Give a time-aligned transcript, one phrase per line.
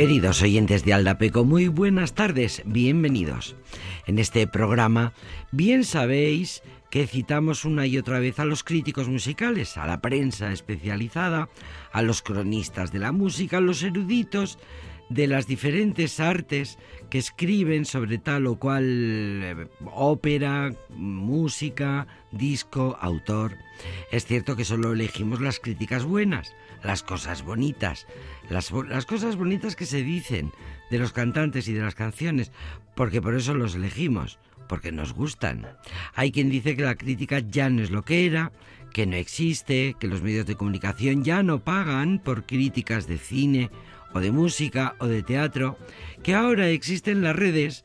[0.00, 3.54] Queridos oyentes de Aldapeco, muy buenas tardes, bienvenidos.
[4.06, 5.12] En este programa,
[5.52, 10.52] bien sabéis que citamos una y otra vez a los críticos musicales, a la prensa
[10.52, 11.50] especializada,
[11.92, 14.58] a los cronistas de la música, a los eruditos
[15.10, 16.78] de las diferentes artes
[17.10, 23.58] que escriben sobre tal o cual eh, ópera, música, disco, autor.
[24.12, 28.06] Es cierto que solo elegimos las críticas buenas, las cosas bonitas,
[28.50, 30.52] las, las cosas bonitas que se dicen
[30.90, 32.52] de los cantantes y de las canciones,
[32.94, 35.66] porque por eso los elegimos, porque nos gustan.
[36.14, 38.52] Hay quien dice que la crítica ya no es lo que era,
[38.92, 43.70] que no existe, que los medios de comunicación ya no pagan por críticas de cine
[44.12, 45.78] o de música o de teatro,
[46.22, 47.84] que ahora existen las redes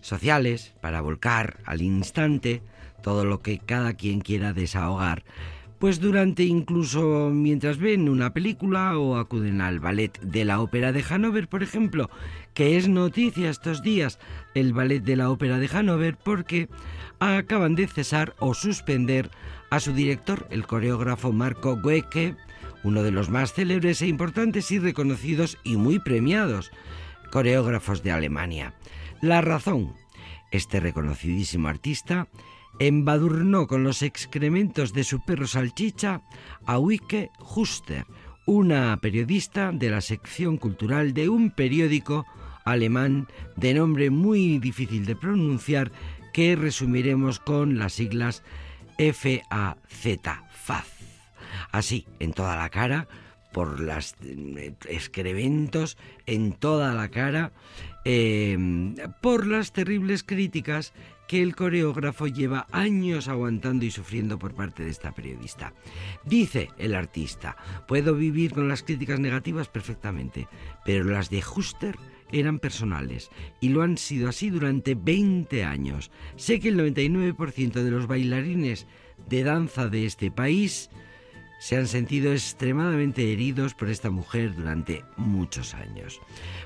[0.00, 2.62] sociales para volcar al instante
[3.02, 5.24] todo lo que cada quien quiera desahogar,
[5.78, 11.02] pues durante incluso mientras ven una película o acuden al ballet de la ópera de
[11.02, 12.10] Hannover, por ejemplo,
[12.54, 14.18] que es noticia estos días
[14.54, 16.68] el ballet de la ópera de Hannover porque
[17.20, 19.30] acaban de cesar o suspender
[19.70, 22.36] a su director, el coreógrafo Marco Goecke,
[22.82, 26.70] uno de los más célebres e importantes y reconocidos y muy premiados
[27.30, 28.74] coreógrafos de Alemania.
[29.20, 29.94] La razón,
[30.50, 32.28] este reconocidísimo artista
[32.78, 36.22] embadurnó con los excrementos de su perro salchicha
[36.66, 38.04] a Wicke Huster,
[38.46, 42.26] una periodista de la sección cultural de un periódico
[42.64, 45.92] alemán de nombre muy difícil de pronunciar
[46.32, 48.42] que resumiremos con las siglas
[48.98, 50.94] FAZ, FAZ
[51.74, 53.08] así, en toda la cara,
[53.52, 55.96] por los eh, excrementos,
[56.26, 57.52] en toda la cara,
[58.04, 58.56] eh,
[59.20, 60.92] por las terribles críticas
[61.28, 65.72] que el coreógrafo lleva años aguantando y sufriendo por parte de esta periodista.
[66.24, 70.48] Dice el artista, puedo vivir con las críticas negativas perfectamente,
[70.84, 71.96] pero las de Huster
[72.32, 73.30] eran personales
[73.60, 76.10] y lo han sido así durante 20 años.
[76.36, 78.86] Sé que el 99% de los bailarines
[79.28, 80.90] de danza de este país
[81.58, 86.20] se han sentido extremadamente heridos por esta mujer durante muchos años.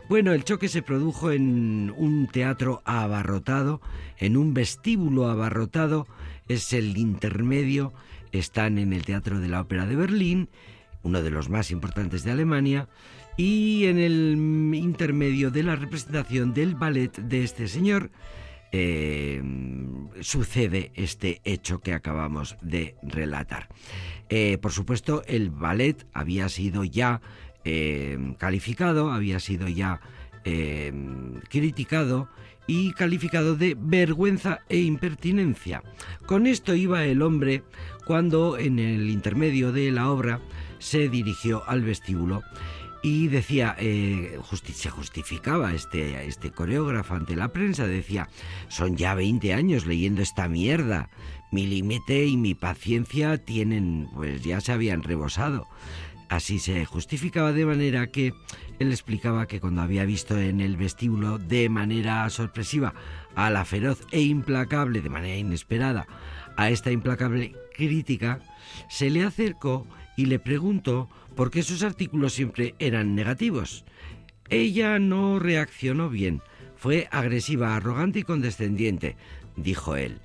[0.09, 3.81] Bueno, el choque se produjo en un teatro abarrotado,
[4.19, 6.07] en un vestíbulo abarrotado,
[6.49, 7.93] es el intermedio,
[8.33, 10.49] están en el Teatro de la Ópera de Berlín,
[11.03, 12.89] uno de los más importantes de Alemania,
[13.37, 18.11] y en el intermedio de la representación del ballet de este señor,
[18.73, 19.43] eh,
[20.21, 23.69] sucede este hecho que acabamos de relatar.
[24.29, 27.21] Eh, por supuesto, el ballet había sido ya
[27.65, 30.01] eh, calificado, había sido ya
[31.51, 32.31] criticado
[32.67, 35.83] y calificado de vergüenza e impertinencia.
[36.25, 37.63] Con esto iba el hombre
[38.07, 40.41] cuando en el intermedio de la obra
[40.79, 42.43] se dirigió al vestíbulo
[43.03, 44.39] y decía, eh,
[44.75, 48.29] se justificaba este, este coreógrafo ante la prensa, decía,
[48.69, 51.09] son ya 20 años leyendo esta mierda,
[51.51, 55.67] mi límite y mi paciencia tienen, pues ya se habían rebosado.
[56.29, 58.35] Así se justificaba de manera que
[58.79, 62.95] él explicaba que cuando había visto en el vestíbulo de manera sorpresiva
[63.35, 66.07] a la feroz e implacable, de manera inesperada,
[66.57, 68.41] a esta implacable crítica,
[68.89, 69.87] se le acercó
[70.17, 73.85] y le preguntó por qué sus artículos siempre eran negativos.
[74.49, 76.43] Ella no reaccionó bien,
[76.75, 79.15] fue agresiva, arrogante y condescendiente,
[79.55, 80.19] dijo él,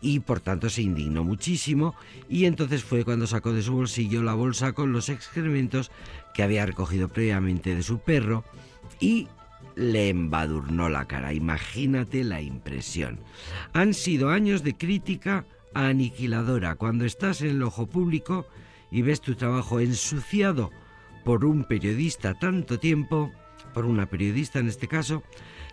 [0.00, 1.94] y por tanto se indignó muchísimo
[2.30, 5.90] y entonces fue cuando sacó de su bolsillo la bolsa con los excrementos
[6.32, 8.42] que había recogido previamente de su perro
[8.98, 9.28] y
[9.74, 11.34] le embadurnó la cara.
[11.34, 13.20] Imagínate la impresión.
[13.74, 15.44] Han sido años de crítica
[15.74, 16.76] aniquiladora.
[16.76, 18.46] Cuando estás en el ojo público,
[18.90, 20.70] y ves tu trabajo ensuciado
[21.24, 23.32] por un periodista tanto tiempo,
[23.74, 25.22] por una periodista en este caso,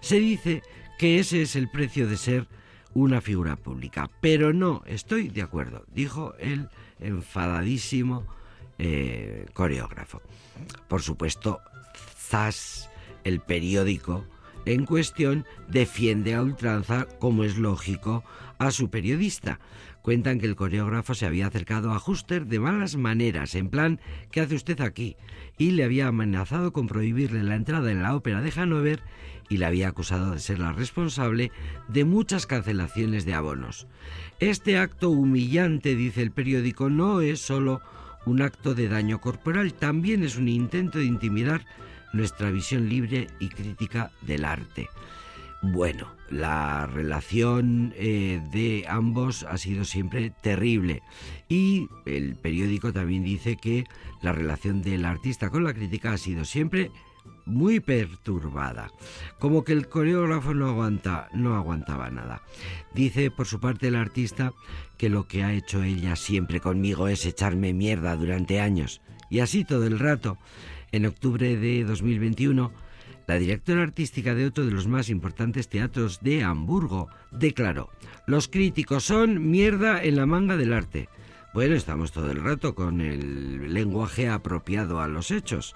[0.02, 0.64] se dice
[0.98, 2.48] que ese es el precio de ser
[2.94, 4.10] una figura pública.
[4.22, 6.70] Pero no estoy de acuerdo, dijo el
[7.00, 8.26] enfadadísimo
[8.80, 10.22] eh, coreógrafo.
[10.88, 11.60] Por supuesto,
[12.18, 12.90] ZAS,
[13.24, 14.26] el periódico
[14.66, 18.24] en cuestión, defiende a ultranza, como es lógico,
[18.60, 19.60] a su periodista,
[20.04, 24.02] Cuentan que el coreógrafo se había acercado a Huster de malas maneras, en plan,
[24.32, 25.16] ¿qué hace usted aquí?
[25.58, 29.00] Y le había amenazado con prohibirle la entrada en la ópera de Hannover
[29.48, 31.54] y le había acusado de ser la responsable
[31.88, 33.88] de muchas cancelaciones de abonos.
[34.42, 37.80] Este acto humillante, dice el periódico, no es solo
[38.26, 41.66] un acto de daño corporal, también es un intento de intimidar
[42.12, 44.90] nuestra visión libre y crítica del arte.
[45.66, 51.04] Bueno, la relación eh, de ambos ha sido siempre terrible
[51.48, 53.86] y el periódico también dice que
[54.22, 56.92] la relación del artista con la crítica ha sido siempre
[57.46, 58.92] muy perturbada,
[59.40, 62.42] como que el coreógrafo no, aguanta, no aguantaba nada.
[62.94, 64.52] Dice por su parte el artista
[64.98, 69.64] que lo que ha hecho ella siempre conmigo es echarme mierda durante años, y así
[69.64, 70.38] todo el rato.
[70.92, 72.72] En octubre de 2021,
[73.28, 77.90] la directora artística de otro de los más importantes teatros de Hamburgo declaró,
[78.28, 81.10] los críticos son mierda en la manga del arte.
[81.54, 85.76] Bueno, estamos todo el rato con el lenguaje apropiado a los hechos.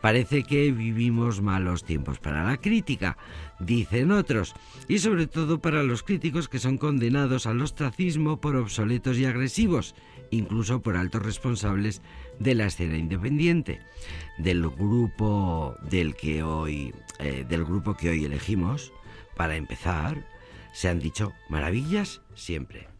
[0.00, 3.16] Parece que vivimos malos tiempos para la crítica,
[3.60, 4.52] dicen otros,
[4.88, 9.94] y sobre todo para los críticos que son condenados al ostracismo por obsoletos y agresivos,
[10.32, 12.02] incluso por altos responsables
[12.42, 13.80] de la escena independiente,
[14.38, 18.92] del grupo del que hoy, eh, del grupo que hoy elegimos.
[19.36, 20.26] Para empezar,
[20.72, 22.91] se han dicho maravillas siempre.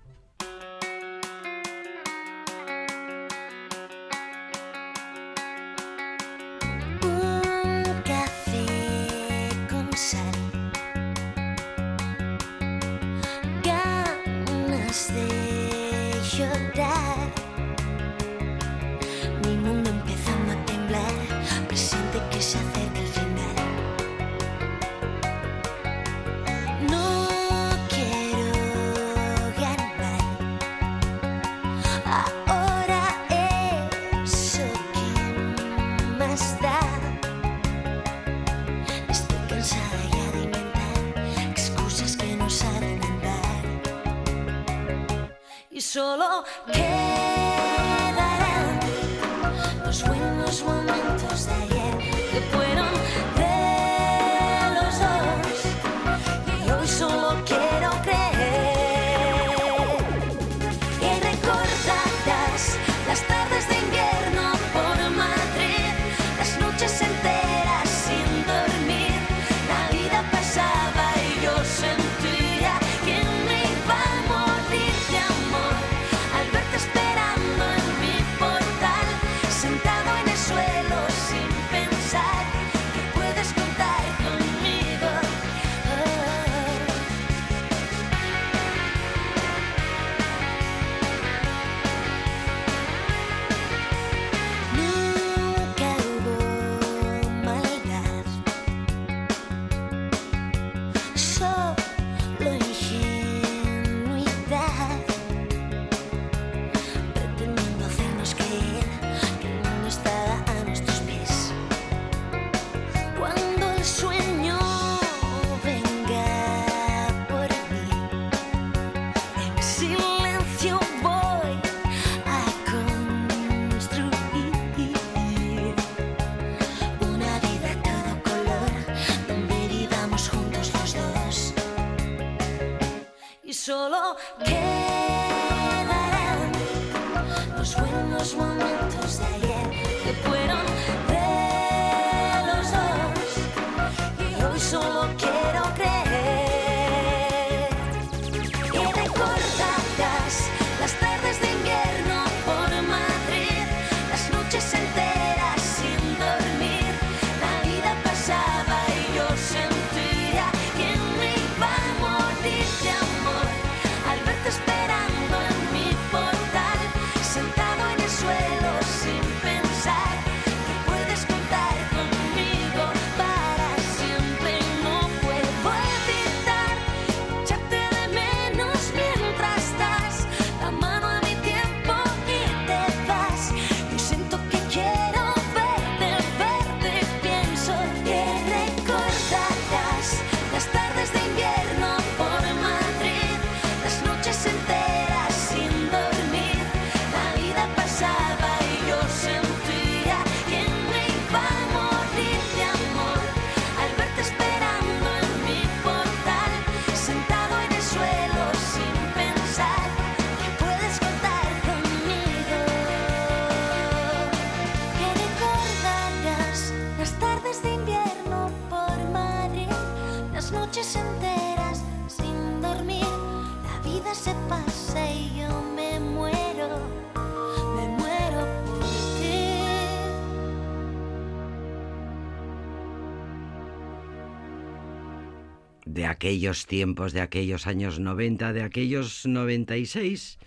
[236.22, 240.38] Aquellos tiempos, de aquellos años 90, de aquellos 96,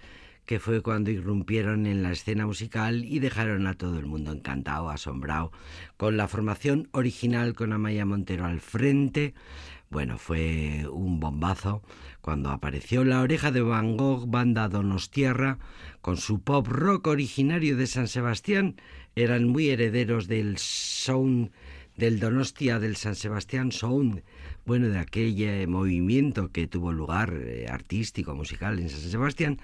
[0.45, 4.89] que fue cuando irrumpieron en la escena musical y dejaron a todo el mundo encantado,
[4.89, 5.51] asombrado,
[5.97, 9.33] con la formación original con Amaya Montero al frente.
[9.89, 11.81] Bueno, fue un bombazo
[12.21, 15.59] cuando apareció La Oreja de Van Gogh, banda Donostierra,
[15.99, 18.77] con su pop rock originario de San Sebastián,
[19.13, 21.51] eran muy herederos del sound
[21.97, 24.23] del Donostia del San Sebastián Sound,
[24.65, 29.59] bueno, de aquel eh, movimiento que tuvo lugar eh, artístico, musical en San Sebastián,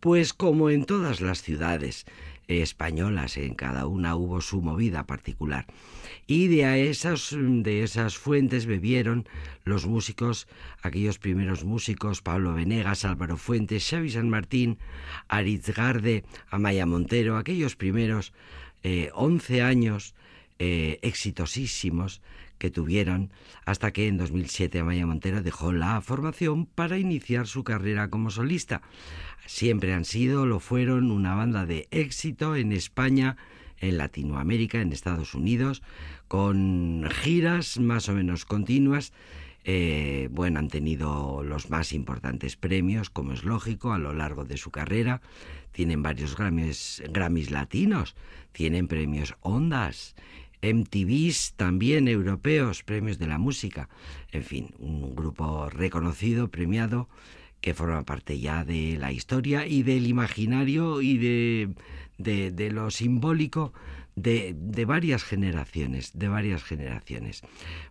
[0.00, 2.04] pues como en todas las ciudades
[2.46, 5.66] eh, españolas, en cada una hubo su movida particular.
[6.26, 9.26] Y de esas, de esas fuentes bebieron
[9.64, 10.46] los músicos,
[10.82, 14.78] aquellos primeros músicos, Pablo Venegas, Álvaro Fuentes, Xavi San Martín,
[15.28, 18.32] Arizgarde, Amaya Montero, aquellos primeros
[18.82, 20.14] eh, 11 años
[20.58, 22.22] eh, exitosísimos
[22.58, 23.32] que tuvieron
[23.66, 28.82] hasta que en 2007 Amaya Montero dejó la formación para iniciar su carrera como solista.
[29.46, 33.36] Siempre han sido, lo fueron, una banda de éxito en España,
[33.78, 35.82] en Latinoamérica, en Estados Unidos,
[36.28, 39.12] con giras más o menos continuas.
[39.66, 44.58] Eh, bueno, han tenido los más importantes premios, como es lógico, a lo largo de
[44.58, 45.22] su carrera.
[45.72, 48.14] Tienen varios Grammys, Grammys latinos,
[48.52, 50.14] tienen premios Ondas,
[50.72, 53.88] MTVs también europeos, premios de la música.
[54.32, 57.08] En fin, un grupo reconocido, premiado,
[57.60, 63.72] que forma parte ya de la historia y del imaginario y de, lo simbólico
[64.16, 67.42] de, varias generaciones, de varias generaciones.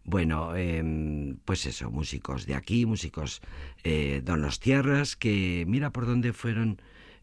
[0.03, 3.41] Bueno, eh, pues eso, músicos de aquí, músicos
[3.83, 6.79] eh, donostiarras, que mira por dónde fueron,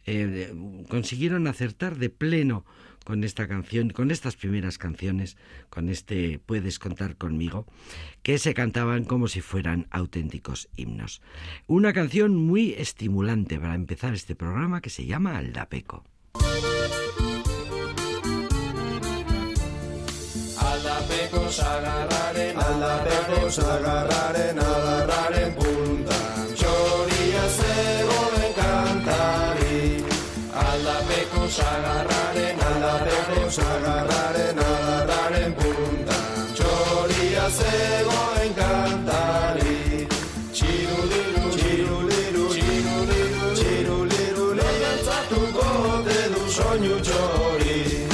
[0.06, 0.52] eh,
[0.88, 2.64] consiguieron acertar de pleno
[3.04, 5.36] con esta canción, con estas primeras canciones,
[5.68, 7.66] con este Puedes contar conmigo,
[8.22, 11.22] que se cantaban como si fueran auténticos himnos.
[11.66, 16.04] Una canción muy estimulante para empezar este programa que se llama Aldapeco.
[20.58, 22.56] Aldapekos agarraren,
[23.58, 25.59] agarraren, agarraren
[33.50, 36.54] aldapekos agarraren, agarraren puntan.
[36.54, 40.06] Txoria zegoen kantari,
[40.52, 45.66] txiruliru, txiruliru, txiruliru, txiruliru, lehentzatuko
[46.06, 48.09] te du soinu txori.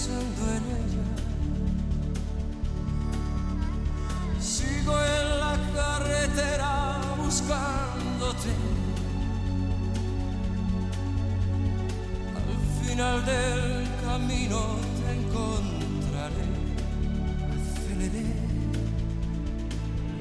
[0.00, 1.06] Pensando en ella.
[4.40, 8.54] Sigo en la carretera buscándote.
[12.36, 14.60] Al final del camino
[14.98, 16.48] te encontraré.
[17.54, 18.28] Aceleré.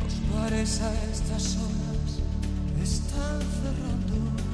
[0.03, 2.09] Los bares a estas horas
[2.81, 4.48] están cerrando.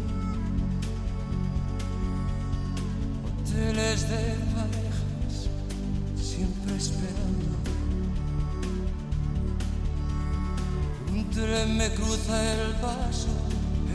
[11.87, 13.27] Me cruza el paso,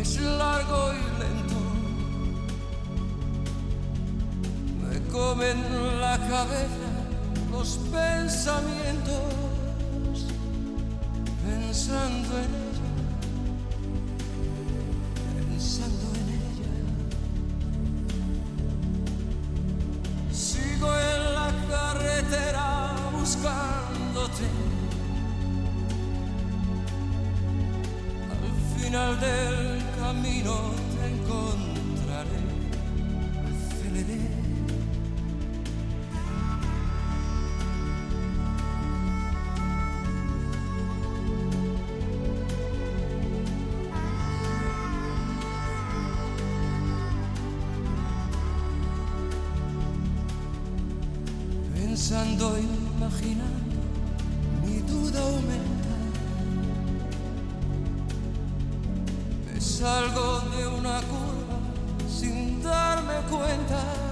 [0.00, 1.60] es largo y lento.
[4.80, 5.58] Me comen
[6.00, 6.90] la cabeza
[7.50, 9.18] los pensamientos
[11.44, 12.69] pensando en
[59.60, 61.58] salgo de una curva
[62.08, 64.09] sin darme cuenta.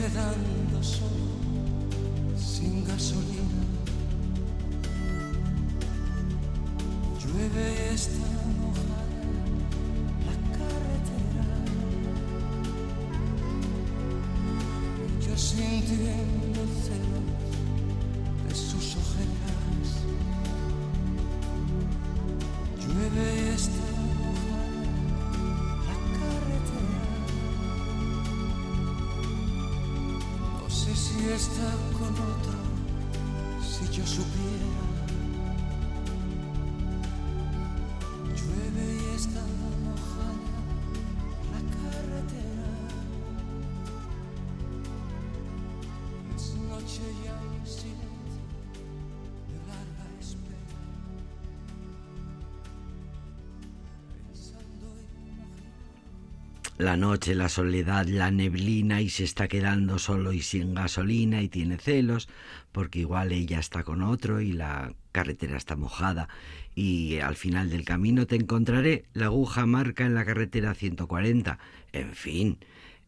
[0.00, 1.27] Quedando solo,
[56.78, 61.48] La noche, la soledad, la neblina y se está quedando solo y sin gasolina y
[61.48, 62.28] tiene celos
[62.70, 66.28] porque igual ella está con otro y la carretera está mojada
[66.76, 69.06] y al final del camino te encontraré.
[69.12, 71.58] La aguja marca en la carretera 140.
[71.92, 72.58] En fin,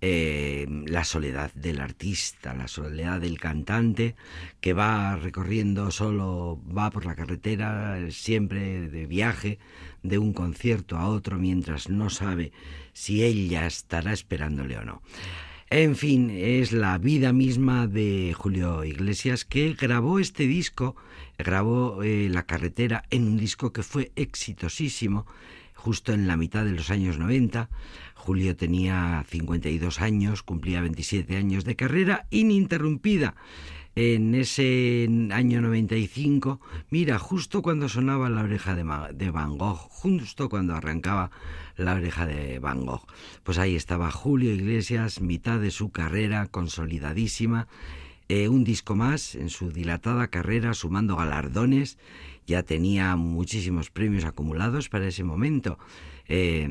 [0.02, 4.14] eh, la soledad del artista, la soledad del cantante
[4.60, 9.58] que va recorriendo solo, va por la carretera siempre de viaje,
[10.02, 12.52] de un concierto a otro, mientras no sabe
[12.92, 15.02] si ella estará esperándole o no.
[15.68, 20.96] En fin, es la vida misma de Julio Iglesias que grabó este disco,
[21.38, 25.26] grabó eh, La carretera en un disco que fue exitosísimo
[25.80, 27.68] justo en la mitad de los años 90.
[28.20, 33.35] Julio tenía 52 años, cumplía 27 años de carrera ininterrumpida.
[33.96, 40.74] En ese año 95, mira, justo cuando sonaba la oreja de, Van Gogh, justo cuando
[40.74, 41.30] arrancaba
[41.76, 43.06] la oreja de Van Gogh,
[43.42, 47.68] pues ahí estaba Julio Iglesias, mitad de su carrera consolidadísima,
[48.28, 51.96] eh, un disco más en su dilatada carrera, sumando galardones,
[52.46, 55.78] ya tenía muchísimos premios acumulados para ese momento.
[56.30, 56.66] Eh,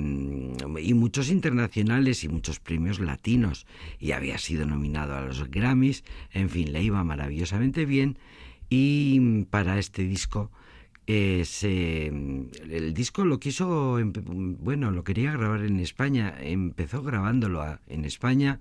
[0.81, 3.67] y muchos internacionales y muchos premios latinos.
[3.99, 8.17] Y había sido nominado a los Grammys, en fin, le iba maravillosamente bien.
[8.69, 10.49] Y para este disco
[11.05, 11.43] eh,
[12.69, 14.23] el disco lo quiso, empe-
[14.59, 18.59] bueno, lo quería grabar en España, empezó grabándolo en España,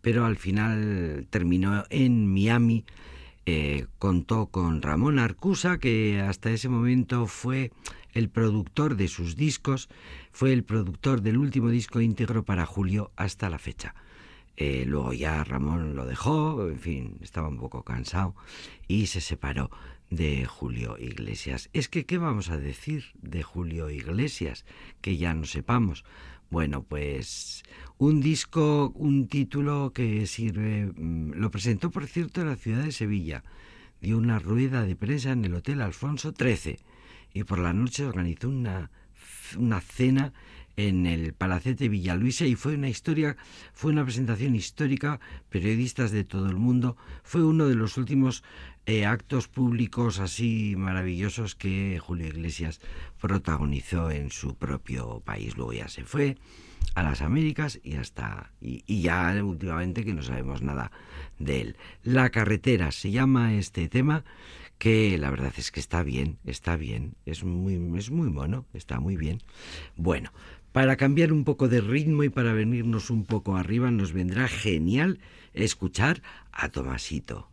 [0.00, 2.84] pero al final terminó en Miami.
[3.50, 7.72] Eh, contó con Ramón Arcusa, que hasta ese momento fue
[8.18, 9.88] el productor de sus discos,
[10.32, 13.94] fue el productor del último disco íntegro para Julio hasta la fecha.
[14.56, 18.34] Eh, luego ya Ramón lo dejó, en fin, estaba un poco cansado
[18.88, 19.70] y se separó
[20.10, 21.70] de Julio Iglesias.
[21.72, 24.64] Es que, ¿qué vamos a decir de Julio Iglesias?
[25.00, 26.04] Que ya no sepamos.
[26.50, 27.62] Bueno, pues
[27.98, 32.90] un disco, un título que sirve, mm, lo presentó por cierto en la ciudad de
[32.90, 33.44] Sevilla,
[34.00, 36.78] dio una rueda de prensa en el Hotel Alfonso XIII
[37.32, 38.90] y por la noche organizó una,
[39.56, 40.32] una cena
[40.78, 43.36] en el Palacete Villaluisa y fue una historia,
[43.74, 48.44] fue una presentación histórica, periodistas de todo el mundo, fue uno de los últimos
[48.86, 52.80] eh, actos públicos así maravillosos que Julio Iglesias
[53.20, 55.56] protagonizó en su propio país.
[55.56, 56.38] Luego ya se fue
[56.94, 60.92] a las Américas y hasta y, y ya últimamente que no sabemos nada
[61.40, 61.76] de él.
[62.04, 64.24] La carretera se llama este tema
[64.78, 69.00] que la verdad es que está bien, está bien, es muy, es muy mono, está
[69.00, 69.40] muy bien.
[69.96, 70.32] Bueno,
[70.72, 75.18] para cambiar un poco de ritmo y para venirnos un poco arriba, nos vendrá genial
[75.52, 77.48] escuchar a Tomasito.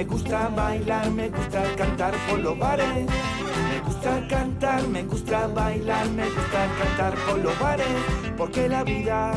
[0.00, 3.06] Me gusta bailar, me gusta cantar por los bares.
[3.68, 7.86] Me gusta cantar, me gusta bailar, me gusta cantar por los bares.
[8.34, 9.34] Porque la vida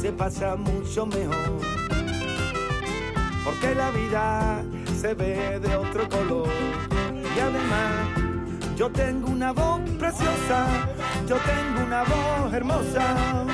[0.00, 1.60] se pasa mucho mejor.
[3.44, 4.64] Porque la vida
[4.98, 6.48] se ve de otro color.
[7.36, 10.66] Y además, yo tengo una voz preciosa,
[11.28, 13.44] yo tengo una voz hermosa.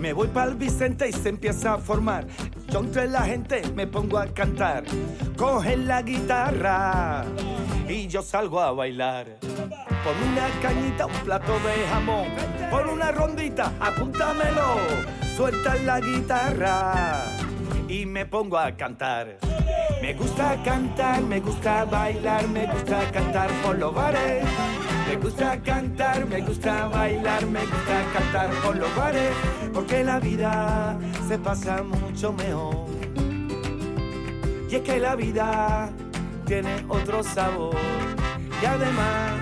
[0.00, 2.26] Me voy para el Vicente y se empieza a formar.
[2.70, 4.84] Yo entre la gente me pongo a cantar.
[5.36, 7.24] Cogen la guitarra
[7.88, 9.26] y yo salgo a bailar.
[9.40, 12.28] Por una cañita, un plato de jamón.
[12.70, 14.76] Por una rondita, apúntamelo.
[15.36, 17.24] Suelta la guitarra
[17.88, 19.38] y me pongo a cantar.
[20.00, 24.44] Me gusta cantar, me gusta bailar, me gusta cantar por los bares.
[25.08, 29.30] Me gusta cantar, me gusta bailar, me gusta cantar por los bares,
[29.74, 30.96] porque la vida
[31.28, 32.86] se pasa mucho mejor.
[34.70, 35.90] Y es que la vida
[36.46, 37.76] tiene otro sabor.
[38.62, 39.32] Y además,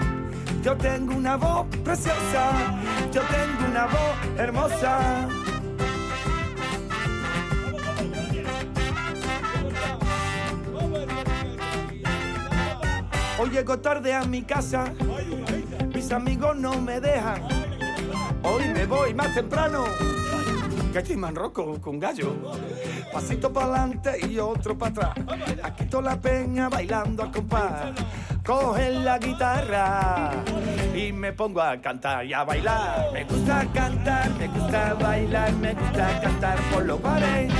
[0.62, 2.50] yo tengo una voz preciosa,
[3.12, 5.28] yo tengo una voz hermosa.
[13.40, 14.92] Hoy llego tarde a mi casa,
[15.94, 17.40] mis amigos no me dejan.
[18.42, 19.84] Hoy me voy más temprano,
[20.92, 22.34] que estoy manroco con gallo.
[23.12, 25.26] Pasito para adelante y otro para atrás.
[25.62, 27.92] Aquí toda la peña bailando a compás.
[28.44, 30.32] Cogen la guitarra
[30.92, 33.12] y me pongo a cantar y a bailar.
[33.12, 37.52] Me gusta cantar, me gusta bailar, me gusta cantar por los bares.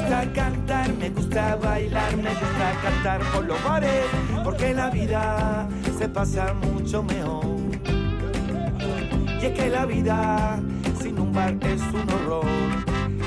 [0.00, 4.06] Me gusta cantar, me gusta bailar, me gusta cantar por los bares,
[4.42, 7.44] porque la vida se pasa mucho mejor.
[9.40, 10.58] Y es que la vida
[11.02, 12.46] sin un bar es un horror.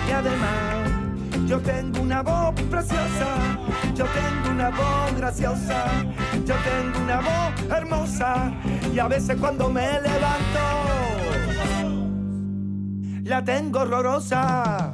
[0.08, 0.90] Y además,
[1.48, 3.36] yo tengo una voz preciosa,
[3.94, 5.86] yo tengo una voz graciosa,
[6.44, 8.52] yo tengo una voz hermosa.
[8.92, 10.60] Y a veces cuando me levanto,
[13.24, 14.92] la tengo horrorosa.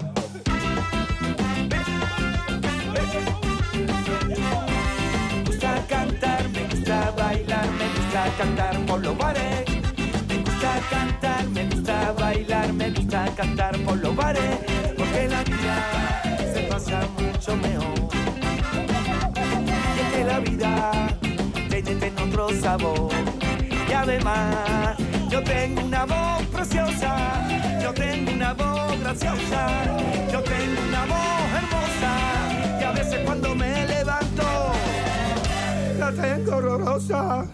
[8.38, 9.65] Cantar por los bares.
[10.28, 14.58] Me gusta cantar, me gusta bailar, me gusta cantar por los bares.
[14.98, 15.76] Porque la vida
[16.54, 18.10] se pasa mucho mejor.
[19.98, 20.92] Y que la vida
[21.70, 23.10] tiene, tiene otro sabor.
[23.89, 24.98] Y además,
[25.30, 27.18] yo tengo una voz preciosa,
[27.82, 29.68] yo tengo una voz graciosa,
[30.32, 32.80] yo tengo una voz hermosa.
[32.80, 34.44] Y a veces cuando me levanto,
[35.98, 37.46] la tengo horrorosa.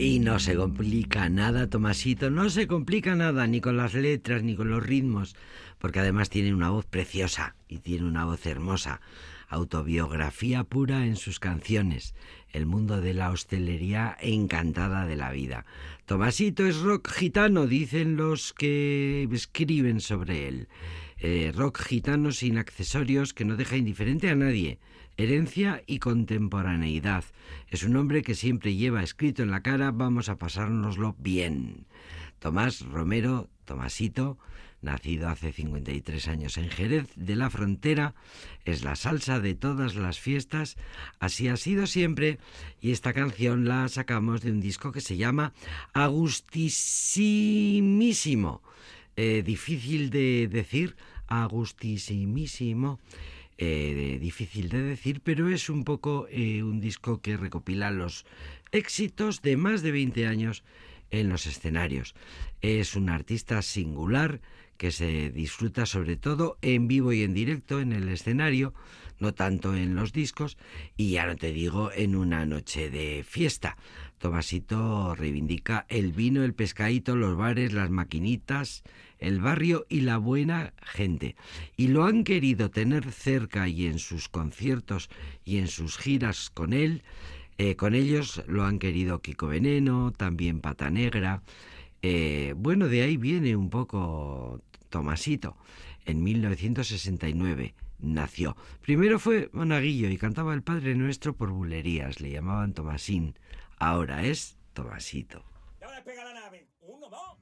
[0.00, 4.54] Y no se complica nada, Tomasito, no se complica nada, ni con las letras, ni
[4.54, 5.34] con los ritmos,
[5.80, 9.00] porque además tiene una voz preciosa y tiene una voz hermosa.
[9.48, 12.14] Autobiografía pura en sus canciones,
[12.52, 15.66] el mundo de la hostelería encantada de la vida.
[16.06, 20.68] Tomasito es rock gitano, dicen los que escriben sobre él.
[21.18, 24.78] Eh, rock gitano sin accesorios que no deja indiferente a nadie
[25.18, 27.24] herencia y contemporaneidad.
[27.68, 31.86] Es un hombre que siempre lleva escrito en la cara vamos a pasárnoslo bien.
[32.38, 34.38] Tomás Romero, Tomasito,
[34.80, 38.14] nacido hace 53 años en Jerez de la Frontera,
[38.64, 40.76] es la salsa de todas las fiestas,
[41.18, 42.38] así ha sido siempre,
[42.80, 45.52] y esta canción la sacamos de un disco que se llama
[45.94, 48.62] Agustísimísimo.
[49.16, 50.94] Eh, difícil de decir,
[51.26, 53.00] Agustísimísimo
[53.58, 58.24] eh, difícil de decir, pero es un poco eh, un disco que recopila los
[58.70, 60.62] éxitos de más de 20 años
[61.10, 62.14] en los escenarios.
[62.60, 64.40] Es un artista singular
[64.76, 68.74] que se disfruta sobre todo en vivo y en directo en el escenario,
[69.18, 70.56] no tanto en los discos,
[70.96, 73.76] y ya no te digo en una noche de fiesta.
[74.18, 78.82] Tomasito reivindica el vino, el pescadito, los bares, las maquinitas,
[79.18, 81.36] el barrio y la buena gente.
[81.76, 85.08] Y lo han querido tener cerca y en sus conciertos
[85.44, 87.02] y en sus giras con él.
[87.58, 91.42] eh, con ellos lo han querido Kiko Veneno, también Pata Negra.
[92.02, 95.56] Eh, bueno, de ahí viene un poco Tomasito.
[96.06, 98.56] En 1969 nació.
[98.82, 102.20] Primero fue monaguillo y cantaba el Padre Nuestro por bulerías.
[102.20, 103.34] Le llamaban Tomasín.
[103.80, 105.44] Ahora es Tomasito.
[105.82, 106.68] Ahora pega la nave.
[106.80, 107.38] Uno, dos.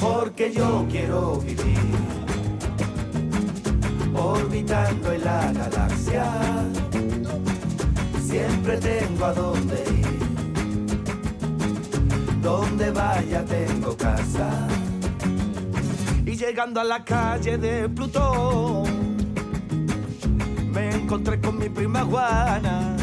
[0.00, 1.78] porque yo quiero vivir
[4.14, 6.87] orbitando en la galaxia.
[8.28, 10.06] Siempre tengo a dónde ir,
[12.42, 14.68] donde vaya tengo casa.
[16.26, 18.84] Y llegando a la calle de Plutón,
[20.70, 22.98] me encontré con mi prima Juana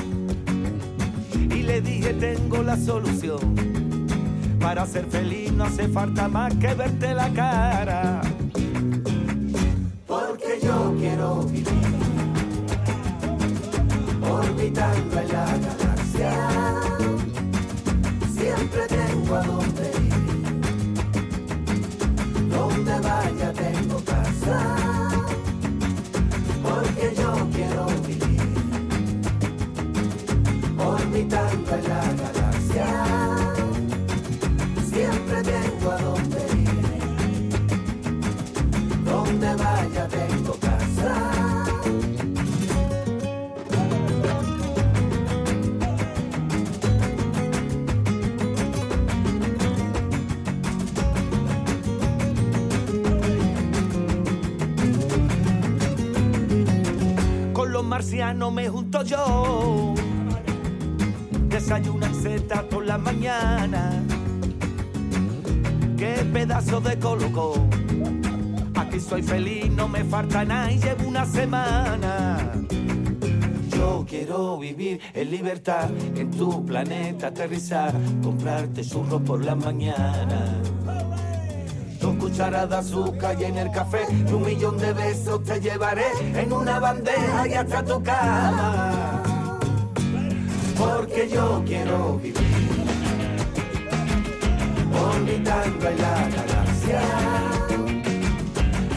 [1.34, 3.56] y le dije tengo la solución.
[4.60, 8.22] Para ser feliz no hace falta más que verte la cara.
[10.06, 11.95] Porque yo quiero vivir
[14.66, 16.34] orbitando en la galaxia.
[18.34, 20.14] Siempre tengo a dónde ir.
[22.50, 24.76] Donde vaya tengo casa.
[26.64, 28.56] Porque yo quiero vivir
[30.80, 32.88] orbitando en la galaxia
[34.92, 36.86] siempre tengo a dónde ir.
[39.04, 40.05] Donde vaya
[57.86, 59.94] Marcianos me junto yo.
[61.48, 64.04] Desayunan seta por la mañana
[65.98, 67.54] qué pedazo de colocó.
[68.76, 72.52] Aquí soy feliz, no me falta nada y llevo una semana.
[73.76, 77.94] Yo quiero vivir en libertad, en tu planeta aterrizar,
[78.24, 80.62] comprarte churros por la mañana.
[82.26, 86.08] Dos cucharadas de azúcar y en el café, y un millón de besos te llevaré
[86.34, 89.22] en una bandeja y hasta tu cama.
[90.76, 92.36] Porque yo quiero vivir
[94.92, 97.02] orbitando en la galaxia.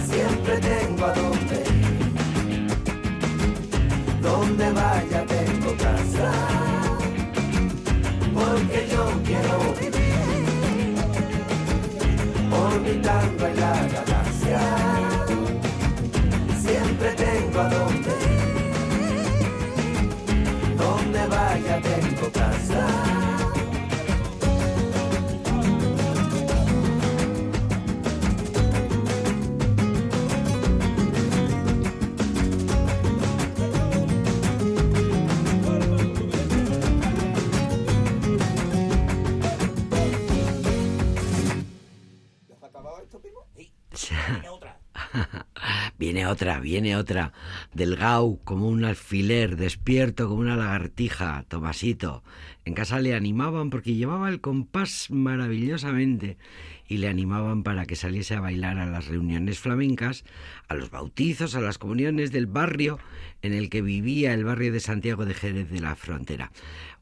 [0.08, 2.66] Siempre tengo a dónde ir.
[4.22, 6.32] Donde vaya tengo casa.
[8.32, 9.67] Porque yo quiero
[12.88, 14.60] orbitando en la galaxia.
[16.58, 18.38] Siempre tengo a dónde ir.
[20.76, 23.37] Donde vaya tengo casa.
[46.08, 47.34] Viene otra, viene otra.
[47.74, 52.24] Delgado como un alfiler, despierto como una lagartija, Tomasito.
[52.64, 56.38] En casa le animaban porque llevaba el compás maravillosamente
[56.88, 60.24] y le animaban para que saliese a bailar a las reuniones flamencas,
[60.66, 62.98] a los bautizos, a las comuniones del barrio
[63.42, 66.52] en el que vivía el barrio de Santiago de Jerez de la Frontera.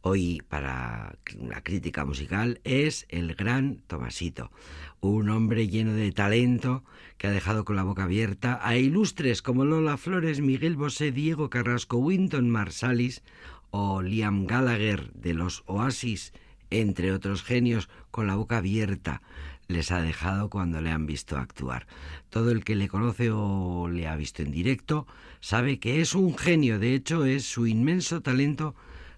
[0.01, 4.51] Hoy, para la crítica musical, es el gran Tomasito,
[5.01, 6.85] un hombre lleno de talento
[7.19, 11.51] que ha dejado con la boca abierta a ilustres como Lola Flores, Miguel Bosé, Diego
[11.51, 13.23] Carrasco, Winton Marsalis
[13.71, 16.33] o Liam Gallagher de los Oasis,
[16.71, 19.23] entre otros genios, con la boca abierta
[19.69, 21.87] les ha dejado cuando le han visto actuar.
[22.31, 25.07] Todo el que le conoce o le ha visto en directo
[25.41, 28.75] sabe que es un genio, de hecho es su inmenso talento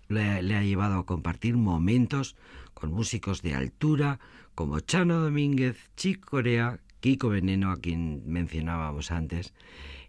[0.08, 2.36] le, le ha llevado a compartir momentos
[2.74, 4.20] con músicos de altura
[4.58, 9.54] como Chano Domínguez, Chick Corea, Kiko Veneno, a quien mencionábamos antes,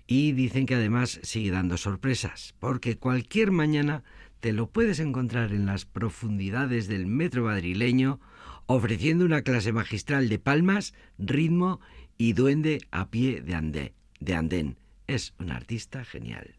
[0.07, 4.03] y dicen que además sigue dando sorpresas, porque cualquier mañana
[4.39, 8.19] te lo puedes encontrar en las profundidades del metro madrileño
[8.65, 11.79] ofreciendo una clase magistral de palmas, ritmo
[12.17, 14.77] y duende a pie de, de andén.
[15.05, 16.55] Es un artista genial.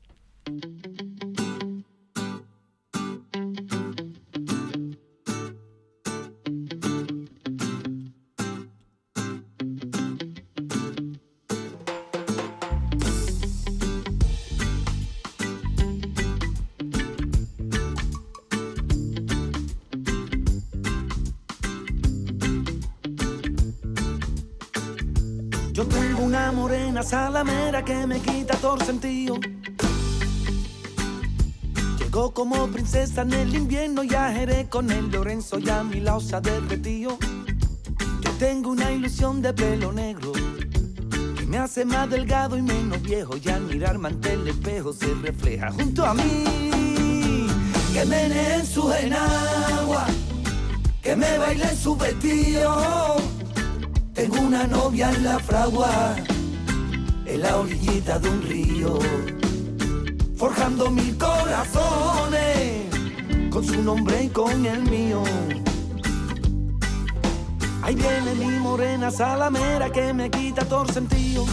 [28.79, 29.39] Sentido.
[31.99, 36.21] Llegó como princesa en el invierno y ajeré con el Lorenzo y a mi lado
[36.21, 37.19] se ha derretido.
[38.21, 43.37] Yo tengo una ilusión de pelo negro que me hace más delgado y menos viejo
[43.37, 46.45] y al mirarme ante el espejo se refleja junto a mí.
[47.93, 50.07] Que me en su enagua,
[51.03, 53.17] que me baile en su vestido.
[54.15, 56.15] Tengo una novia en la fragua,
[57.33, 58.99] en la orillita de un río,
[60.37, 62.89] forjando mil corazones,
[63.51, 65.23] con su nombre y con el mío.
[67.83, 71.45] Ahí viene mi morena salamera que me quita todo sentido.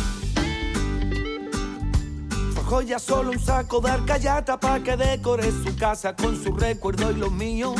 [2.56, 7.12] Forjó ya solo un saco de arcayata pa' que decore su casa con su recuerdo
[7.12, 7.76] y los míos.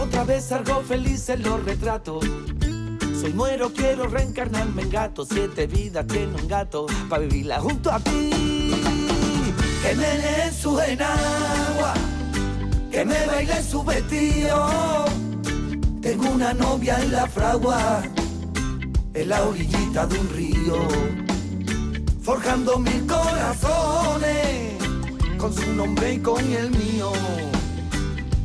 [0.00, 2.24] Otra vez salgo feliz en los retratos.
[3.20, 5.26] Soy muero, quiero reencarnarme en gato.
[5.26, 8.30] Siete vidas tiene un gato para vivirla junto a ti.
[9.82, 11.92] Que me lee su enagua,
[12.90, 15.04] que me baile su vestido.
[16.00, 18.02] Tengo una novia en la fragua,
[19.12, 20.88] en la orillita de un río,
[22.22, 24.78] forjando mil corazones
[25.36, 27.12] con su nombre y con el mío.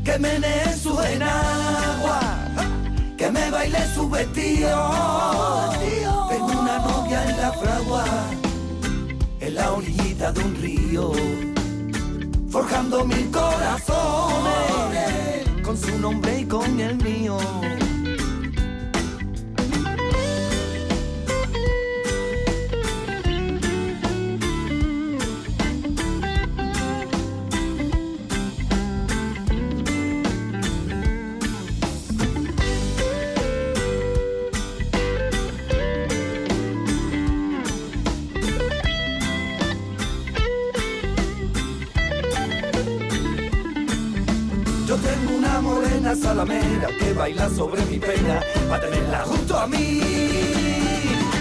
[0.03, 2.24] Que me lee su enagua
[3.25, 5.71] que me baile su vestido.
[6.29, 8.05] Tengo una novia en la fragua,
[9.39, 11.11] en la orillita de un río,
[12.51, 14.93] forjando mil corazones,
[15.63, 17.37] con su nombre y con el mío.
[46.05, 48.39] Una salamera que baila sobre mi pena
[48.69, 50.01] para tenerla junto a mí.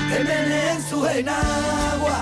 [0.09, 2.19] Que me en su enagua,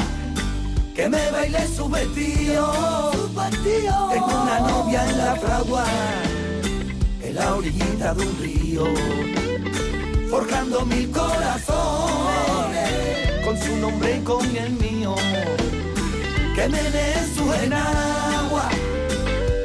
[0.93, 3.13] que me baile su vestido.
[4.13, 5.85] Tengo una novia en la fragua,
[7.23, 8.87] en la orillita de un río,
[10.29, 12.91] forjando mil corazones
[13.45, 15.15] con su nombre y con el mío.
[16.57, 18.69] Que me en su enagua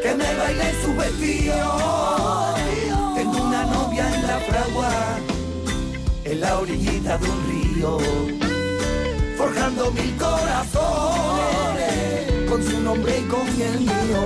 [0.04, 2.37] que me baile su vestido.
[6.24, 7.98] En la orillita de un río,
[9.38, 11.48] forjando mil corazones
[12.50, 14.26] con su nombre y con el mío.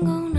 [0.00, 0.29] Tengo una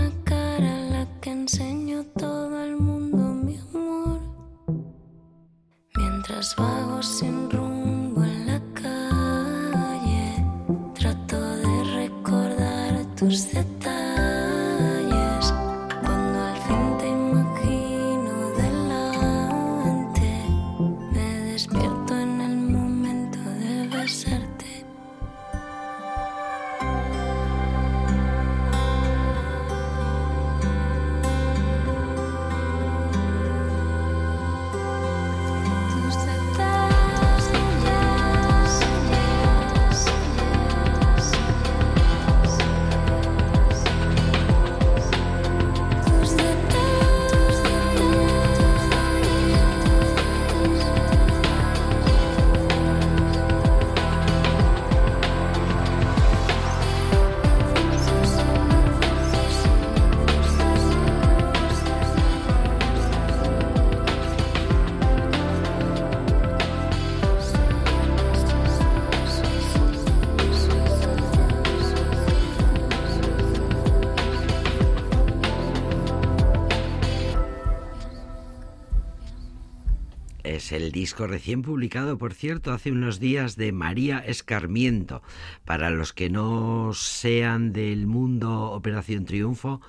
[80.92, 85.22] disco recién publicado, por cierto, hace unos días de María Escarmiento.
[85.64, 89.80] Para los que no sean del mundo Operación Triunfo,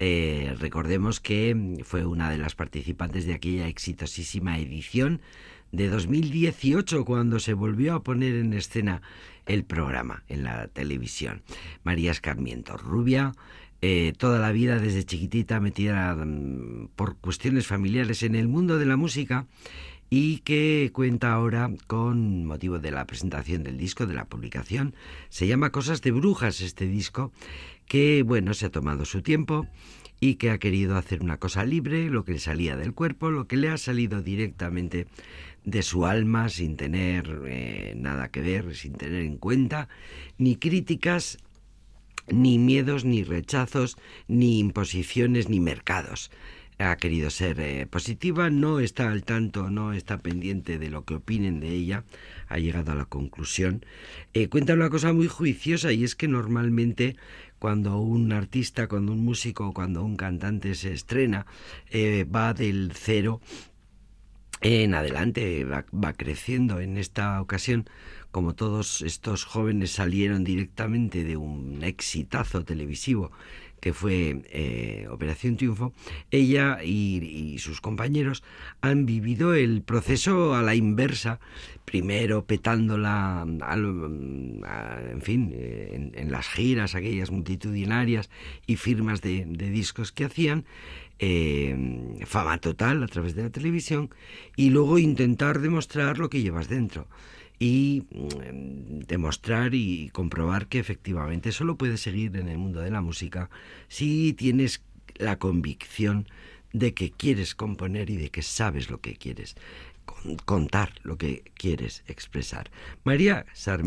[0.00, 5.20] eh, recordemos que fue una de las participantes de aquella exitosísima edición
[5.72, 9.02] de 2018 cuando se volvió a poner en escena
[9.46, 11.42] el programa en la televisión.
[11.84, 13.32] María Escarmiento, rubia,
[13.82, 18.86] eh, toda la vida desde chiquitita metida mm, por cuestiones familiares en el mundo de
[18.86, 19.46] la música
[20.10, 24.94] y que cuenta ahora con motivo de la presentación del disco, de la publicación.
[25.28, 27.32] Se llama Cosas de Brujas este disco,
[27.86, 29.68] que bueno, se ha tomado su tiempo
[30.18, 33.46] y que ha querido hacer una cosa libre, lo que le salía del cuerpo, lo
[33.46, 35.06] que le ha salido directamente
[35.64, 39.88] de su alma, sin tener eh, nada que ver, sin tener en cuenta
[40.38, 41.38] ni críticas,
[42.26, 43.96] ni miedos, ni rechazos,
[44.26, 46.30] ni imposiciones, ni mercados
[46.80, 51.14] ha querido ser eh, positiva, no está al tanto, no está pendiente de lo que
[51.14, 52.04] opinen de ella,
[52.48, 53.84] ha llegado a la conclusión.
[54.32, 57.16] Eh, cuenta una cosa muy juiciosa y es que normalmente
[57.58, 61.44] cuando un artista, cuando un músico, cuando un cantante se estrena,
[61.90, 63.42] eh, va del cero
[64.62, 66.80] en adelante, va, va creciendo.
[66.80, 67.88] En esta ocasión,
[68.30, 73.32] como todos estos jóvenes salieron directamente de un exitazo televisivo
[73.80, 75.92] que fue eh, Operación Triunfo,
[76.30, 78.42] ella y, sus compañeros
[78.80, 81.40] han vivido el proceso a la inversa,
[81.84, 83.84] primero petándola, al,
[85.10, 88.30] en fin, eh, en, las giras, aquellas multitudinarias
[88.66, 90.64] y firmas de, discos que hacían,
[91.18, 94.10] eh, fama total a través de la televisión,
[94.56, 97.06] y luego intentar demostrar lo que llevas dentro
[97.60, 103.02] y mm, demostrar y comprobar que efectivamente solo puedes seguir en el mundo de la
[103.02, 103.50] música
[103.86, 104.82] si tienes
[105.16, 106.26] la convicción
[106.72, 109.54] de que quieres componer y de que sabes lo que quieres
[110.44, 112.70] contar lo que quieres expresar.
[113.04, 113.46] María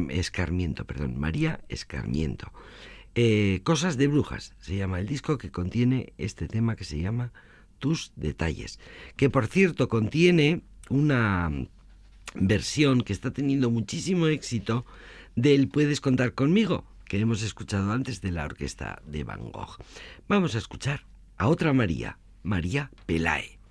[0.10, 2.52] Escarmiento, perdón, María Escarmiento.
[3.16, 7.34] Eh, Cosas de brujas se llama el disco que contiene este tema que se llama
[7.80, 8.80] Tus detalles,
[9.18, 11.52] que por cierto contiene una
[12.36, 14.86] versión que está teniendo muchísimo éxito
[15.36, 19.78] del Puedes contar conmigo, que hemos escuchado antes de la orquesta de Van Gogh.
[20.28, 21.06] Vamos a escuchar
[21.38, 23.63] a otra María, María Pelae.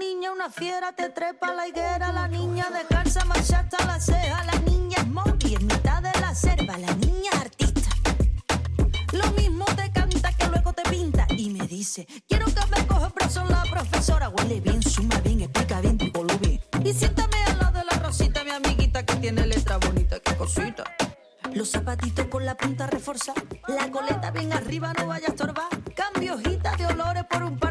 [0.00, 2.10] Niña una fiera, te trepa la higuera.
[2.12, 4.42] La niña descansa, marcha hasta la ceja.
[4.44, 6.78] La niña es monkey en mitad de la selva.
[6.78, 7.90] La niña es artista.
[9.12, 13.08] Lo mismo te canta que luego te pinta y me dice, quiero que me coja
[13.08, 14.30] brazo la profesora.
[14.30, 16.60] Huele bien, suma bien, explica bien, tipo lo bien.
[16.82, 20.84] Y siéntame al lado de la rosita, mi amiguita que tiene letra bonita, qué cosita.
[21.52, 25.68] Los zapatitos con la punta reforzada, la coleta bien arriba, no vaya a estorbar.
[25.94, 27.69] Cambio hojita de olores por un par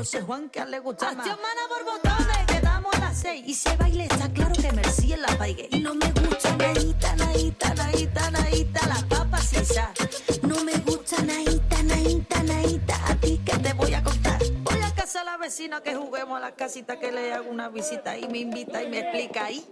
[0.00, 1.26] José Juan que a le gusta más.
[1.26, 1.36] mana
[1.68, 3.44] por botones, quedamos a las seis.
[3.46, 5.68] Y se baile, está claro que Mercí en la paigue.
[5.70, 9.92] Y no me gusta naíta, naíta, naíta, naíta, las papas sin sal.
[10.40, 14.38] No me gusta naíta, naíta, naíta, a ti que te voy a contar.
[14.62, 17.68] Voy a casa a la vecina que juguemos a la casita que le hago una
[17.68, 19.70] visita y me invita y me explica ahí.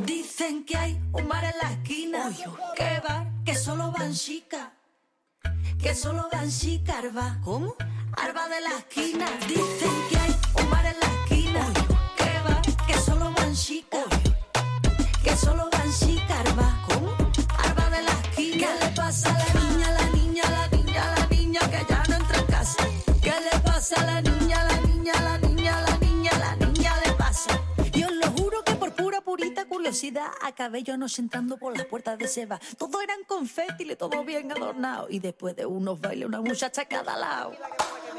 [0.00, 2.30] Dicen que hay un bar en la esquina.
[2.76, 3.28] ¿Qué bar?
[3.46, 4.68] Que solo van chicas.
[5.80, 7.02] Que solo van chicas.
[7.42, 7.74] ¿Cómo?
[8.20, 9.26] Arba de la esquina.
[9.46, 11.72] Dicen que hay un bar en la esquina.
[12.16, 12.62] ¿Qué bar?
[12.86, 14.04] Que solo van chicas.
[15.22, 16.84] Que solo van chicas, arba.
[16.88, 17.16] ¿Cómo?
[17.58, 18.66] Arba de la esquina.
[18.66, 22.16] ¿Qué le pasa a la niña, la niña, la niña, la niña que ya no
[22.16, 22.84] entra en casa?
[23.22, 25.47] ¿Qué le pasa a la niña, la niña, la niña,
[29.38, 32.58] purita curiosidad acabé yo entrando por las puertas de Seba.
[32.76, 35.06] Todo eran confeti, todo bien adornado.
[35.08, 37.52] Y después de unos bailes, una muchacha a cada lado.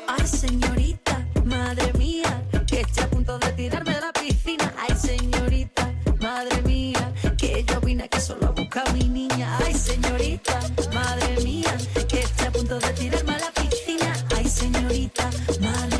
[0.07, 4.73] Ay, señorita, madre mía, que estoy a punto de tirarme de la piscina.
[4.77, 9.57] Ay, señorita, madre mía, que yo vine aquí solo a buscar a mi niña.
[9.65, 10.57] Ay, señorita,
[10.93, 14.13] madre mía, que estoy a punto de tirarme a la piscina.
[14.37, 15.98] Ay, señorita, madre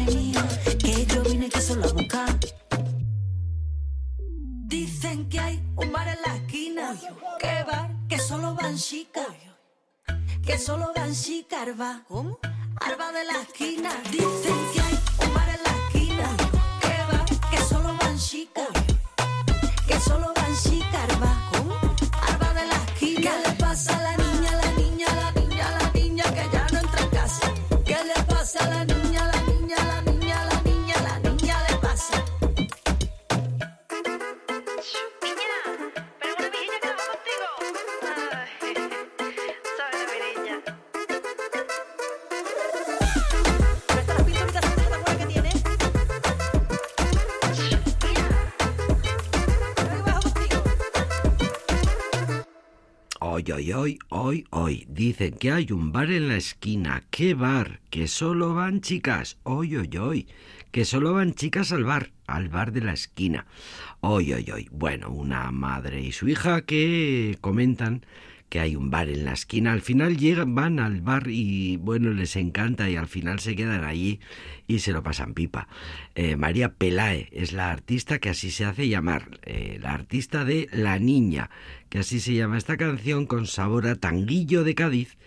[5.19, 6.95] Dicen que hay un bar en la esquina.
[7.39, 9.27] Que bar, que solo van chicas.
[10.45, 12.05] Que solo van chicas, arba.
[12.79, 13.91] Arba de la esquina.
[14.11, 16.37] Dicen que hay un bar en la esquina.
[16.79, 18.69] Que bar, que solo van chicas.
[19.85, 21.58] Que solo van chicas, arba.
[53.59, 54.85] Hoy, hoy, hoy, hoy.
[54.87, 57.03] Dicen que hay un bar en la esquina.
[57.09, 57.81] ¿Qué bar?
[57.89, 59.37] Que solo van chicas.
[59.43, 60.27] Hoy, hoy, hoy.
[60.71, 62.13] Que solo van chicas al bar.
[62.25, 63.47] Al bar de la esquina.
[63.99, 64.69] Hoy, hoy, hoy.
[64.71, 68.05] Bueno, una madre y su hija que comentan
[68.49, 69.71] que hay un bar en la esquina.
[69.71, 73.83] Al final llegan, van al bar y bueno, les encanta y al final se quedan
[73.83, 74.19] allí
[74.67, 75.67] y se lo pasan pipa.
[76.15, 80.67] Eh, María Pelae es la artista que así se hace llamar, eh, la artista de
[80.71, 81.49] La Niña,
[81.89, 85.17] que así se llama esta canción con sabor a tanguillo de Cádiz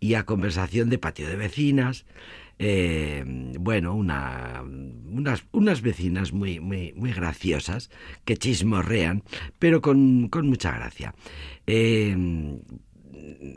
[0.00, 2.06] y a conversación de patio de vecinas.
[2.62, 3.24] Eh,
[3.58, 7.90] bueno, una, unas, unas vecinas muy, muy, muy graciosas
[8.26, 9.22] que chismorrean,
[9.58, 11.14] pero con, con mucha gracia.
[11.72, 12.16] Eh,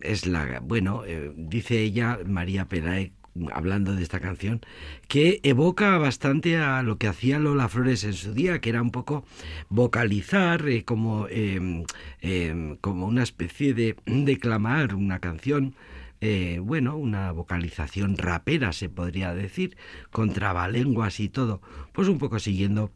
[0.02, 3.12] es la, bueno, eh, dice ella, María Pelae,
[3.52, 4.62] hablando de esta canción,
[5.08, 8.92] que evoca bastante a lo que hacía Lola Flores en su día, que era un
[8.92, 9.26] poco
[9.70, 11.84] vocalizar, eh, como, eh,
[12.22, 15.74] eh, como una especie de declamar una canción.
[16.22, 19.76] eh, bueno, una vocalización rapera se podría decir,
[20.12, 21.62] con trabalenguas y todo,
[21.92, 22.92] pues un poco siguiendo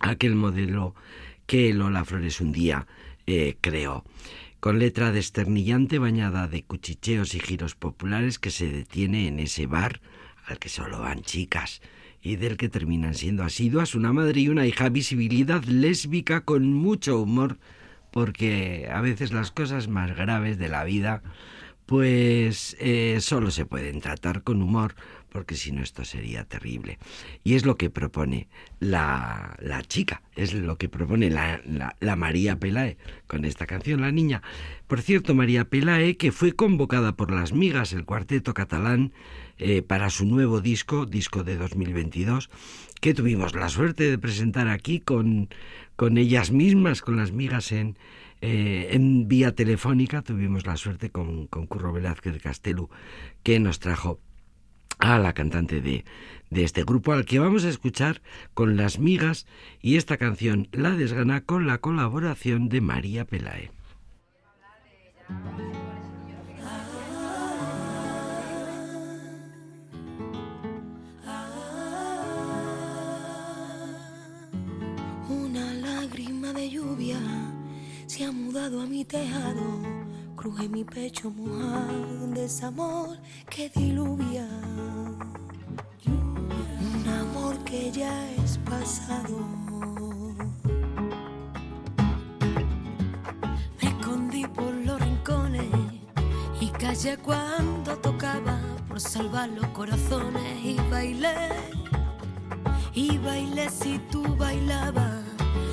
[0.00, 0.94] aquel modelo
[1.46, 2.86] que Lola Flores un día
[3.26, 4.04] eh, creó
[4.60, 10.00] con letra desternillante bañada de cuchicheos y giros populares que se detiene en ese bar
[10.46, 11.82] al que solo van chicas
[12.22, 17.20] y del que terminan siendo asiduas una madre y una hija, visibilidad lésbica con mucho
[17.20, 17.58] humor,
[18.12, 21.22] porque a veces las cosas más graves de la vida
[21.86, 24.94] pues eh, solo se pueden tratar con humor,
[25.32, 26.98] porque si no esto sería terrible.
[27.42, 28.48] Y es lo que propone
[28.80, 31.60] la, la chica, es lo que propone la,
[32.00, 34.42] la, María Pelae con esta canción, la niña.
[34.86, 39.12] Por cierto, María Pelae, que fue convocada por las migas, el cuarteto catalán,
[39.58, 42.50] eh, para su nuevo disco, disco de 2022,
[43.00, 45.48] que tuvimos la suerte de presentar aquí con,
[45.96, 47.96] con ellas mismas, con las migas en,
[48.42, 50.20] eh, en vía telefónica.
[50.22, 52.90] Tuvimos la suerte con, con Curro Velázquez Castelu,
[53.42, 54.20] que nos trajo
[54.98, 56.04] a la cantante de,
[56.50, 58.22] de este grupo, al que vamos a escuchar
[58.54, 59.46] con las migas
[59.80, 63.70] y esta canción, La Desgana, con la colaboración de María Pelae.
[75.28, 77.18] Una lágrima de lluvia
[78.06, 79.91] se ha mudado a mi tejado,
[80.42, 83.16] cruje mi pecho mojado, un desamor
[83.48, 84.44] que diluvia.
[86.04, 89.38] Un amor que ya es pasado.
[93.80, 95.70] Me escondí por los rincones
[96.60, 101.50] y callé cuando tocaba por salvar los corazones y bailé.
[102.94, 105.22] Y bailé si tú bailabas,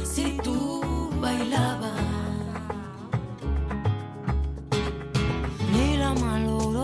[0.04, 2.09] si tú bailabas.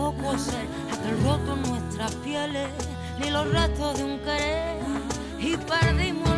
[0.06, 2.68] Maloro coser aquel roto en nuestras pieles,
[3.18, 4.78] ni los restos de un querer,
[5.38, 6.35] y perdimos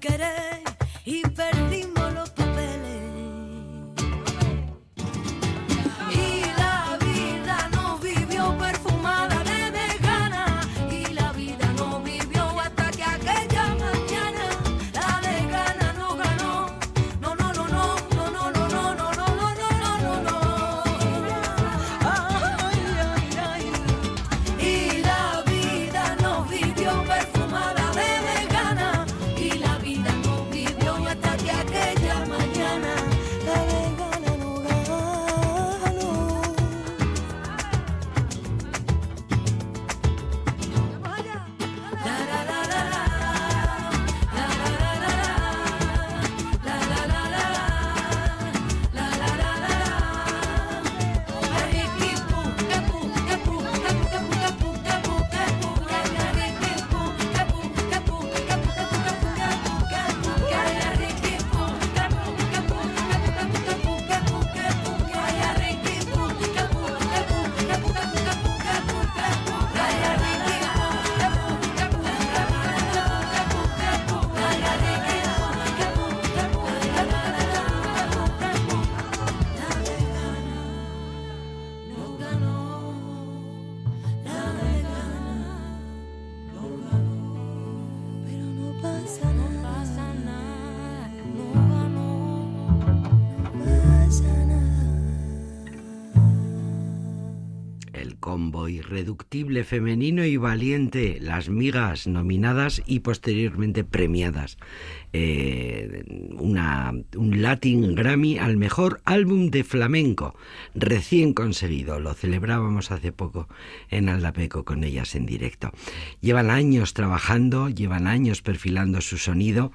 [0.00, 0.47] get it.
[98.98, 104.58] Irreductible femenino y valiente, las migas nominadas y posteriormente premiadas.
[105.12, 106.04] Eh,
[106.38, 110.34] una, un Latin Grammy al mejor álbum de flamenco,
[110.74, 112.00] recién conseguido.
[112.00, 113.48] Lo celebrábamos hace poco
[113.88, 115.70] en Aldapeco con ellas en directo.
[116.20, 119.70] Llevan años trabajando, llevan años perfilando su sonido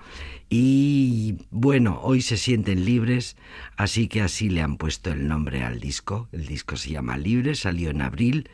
[0.50, 3.38] y bueno, hoy se sienten libres,
[3.78, 6.28] así que así le han puesto el nombre al disco.
[6.34, 8.50] El disco se llama Libre, salió en abril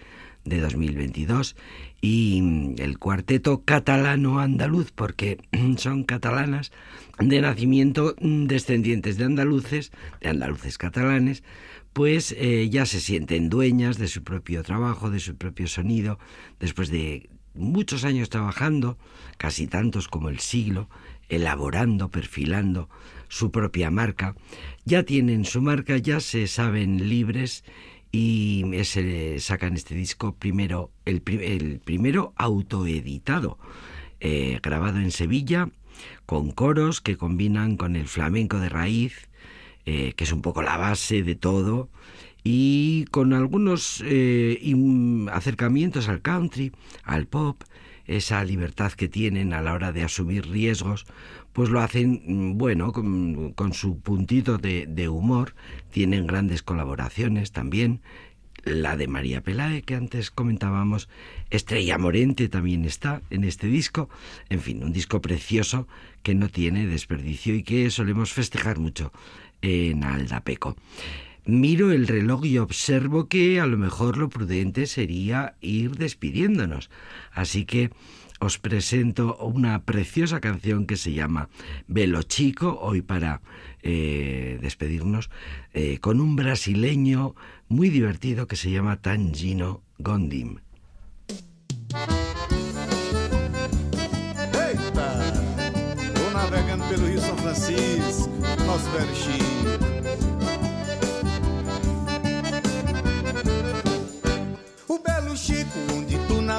[0.46, 1.56] de 2022
[2.02, 5.38] y mm, el cuarteto catalano-andaluz, porque
[5.78, 6.72] son catalanas
[7.20, 11.44] de nacimiento mm, descendientes de andaluces, de andaluces catalanes,
[11.94, 16.20] pues eh, ya se sienten dueñas de su propio trabajo, de su propio sonido,
[16.60, 18.98] después de muchos años trabajando,
[19.38, 20.90] casi tantos como el siglo,
[21.30, 22.90] elaborando, perfilando
[23.28, 24.36] su propia marca,
[24.86, 27.64] ya tienen su marca, ya se saben libres
[28.12, 33.58] y se sacan este disco primero, el, el primero autoeditado,
[34.20, 35.70] eh, grabado en Sevilla,
[36.26, 39.30] con coros que combinan con el flamenco de raíz,
[39.86, 41.90] eh, que es un poco la base de todo,
[42.44, 44.60] y con algunos eh,
[45.32, 46.72] acercamientos al country,
[47.04, 47.62] al pop,
[48.10, 51.06] esa libertad que tienen a la hora de asumir riesgos,
[51.54, 55.56] pues lo hacen, mm, bueno, con, su puntito de, de humor,
[55.92, 58.02] tienen grandes colaboraciones también,
[58.66, 61.10] la de María Pelae que antes comentábamos,
[61.50, 64.10] Estrella Morente también está en este disco,
[64.50, 65.88] en fin, un disco precioso
[66.24, 69.12] que no tiene desperdicio y que solemos festejar mucho
[69.62, 70.76] en Aldapeco.
[71.46, 76.90] Miro el reloj y observo que a lo mejor lo prudente sería ir despidiéndonos,
[77.32, 77.92] así que
[78.40, 81.50] os presento una preciosa canción que se llama
[81.88, 83.42] Velo Chico, hoy para
[83.84, 85.30] eh, despedirnos,
[85.74, 87.36] eh, con un brasileño
[87.68, 90.60] muy divertido que se llama Tangino Gondim.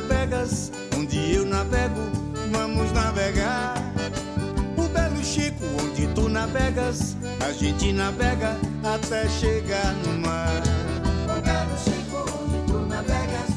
[0.00, 2.00] Navegas, onde eu navego,
[2.50, 3.74] vamos navegar.
[4.76, 10.62] O belo Chico, onde tu navegas, a gente navega até chegar no mar.
[11.24, 13.50] O belo Chico, onde tu navegas,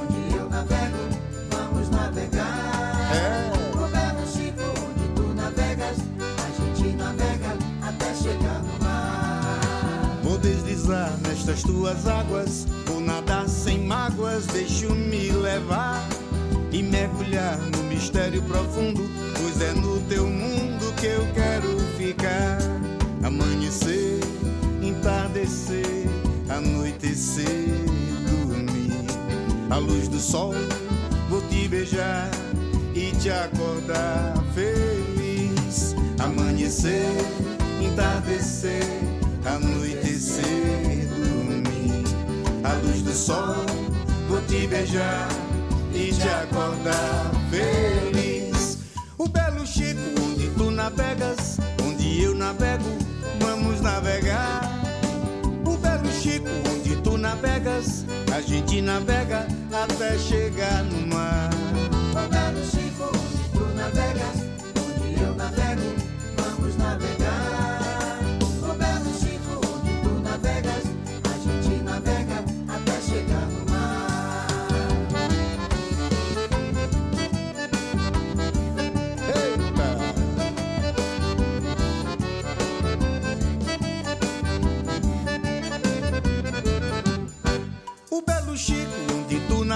[0.00, 1.08] onde eu navego,
[1.50, 3.10] vamos navegar.
[3.14, 3.50] É.
[3.76, 5.98] O belo Chico, onde tu navegas,
[6.38, 9.60] a gente navega até chegar no mar.
[10.22, 12.66] Vou deslizar nestas tuas águas,
[13.10, 16.08] nadar sem mágoas, deixo-me levar
[16.70, 19.02] e mergulhar no mistério profundo,
[19.36, 22.58] pois é no teu mundo que eu quero ficar.
[23.24, 24.20] Amanhecer,
[24.80, 26.06] entardecer,
[26.48, 27.74] anoitecer,
[28.30, 29.04] dormir.
[29.70, 30.54] A luz do sol,
[31.28, 32.30] vou te beijar
[32.94, 35.96] e te acordar feliz.
[36.20, 37.10] Amanhecer,
[37.82, 38.84] entardecer,
[39.44, 40.99] anoitecer.
[42.62, 43.54] A luz do sol,
[44.28, 45.28] vou te beijar
[45.94, 48.78] e te acordar feliz.
[49.16, 52.98] O belo Chico, onde tu navegas, onde eu navego,
[53.40, 54.60] vamos navegar.
[55.64, 58.04] O belo Chico, onde tu navegas,
[58.34, 61.50] a gente navega até chegar no mar.
[62.12, 64.29] O belo Chico, onde tu navegas,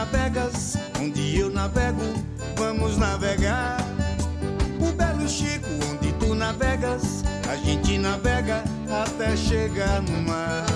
[0.04, 2.02] navegas, onde eu navego,
[2.56, 3.78] vamos navegar.
[4.78, 10.66] O belo Chico, onde tu navegas, a gente navega até chegar no mar.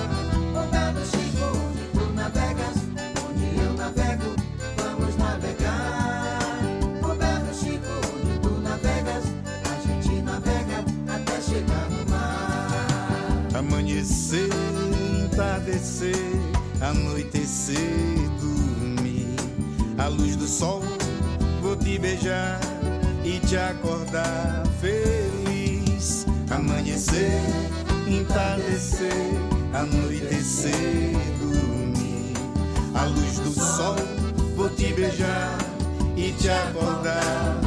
[0.54, 2.76] O belo Chico, onde tu navegas,
[3.28, 4.34] onde eu navego,
[4.78, 6.38] vamos navegar.
[7.02, 9.24] O belo Chico, onde tu navegas,
[9.64, 13.58] a gente navega até chegar no mar.
[13.58, 14.48] Amanhecer,
[15.22, 16.16] entardecer,
[16.80, 18.27] anoitecer.
[20.08, 20.80] A luz do sol,
[21.60, 22.58] vou te beijar
[23.22, 26.24] e te acordar feliz.
[26.50, 27.42] Amanhecer,
[28.06, 29.12] entardecer,
[29.74, 32.32] anoitecer, dormir.
[32.94, 33.96] A luz do sol,
[34.56, 35.58] vou te beijar
[36.16, 37.60] e te acordar